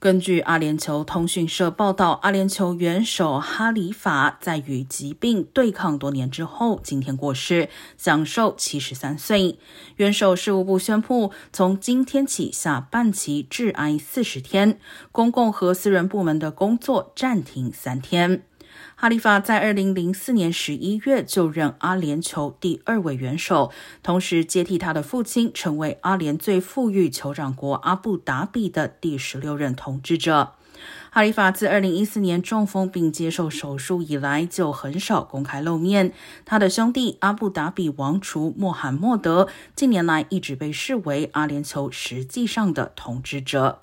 [0.00, 9.58] 根据阿联酋通讯社报道，阿联酋元首哈里法在与疾病对抗多年之后，今天过世，享受七十三岁。
[9.96, 14.80] 元首事务部宣布，从今天起下半旗致哀四十天，
[15.12, 18.44] 公共和私人部门的工作暂停三天。
[18.94, 23.72] 哈利法在二零零四年十一月就任阿联酋第二位元首，
[24.02, 30.52] 同时接替他的父亲，成为阿联最富裕酋长国阿布达比的第十六任统治者。
[31.10, 36.12] 哈利法自二零一四年中风并接受手术以来，就很少公开露面。
[36.46, 43.80] 他的兄弟阿布达比王储穆罕默德近年来一直被视为阿联酋实际上的统治者。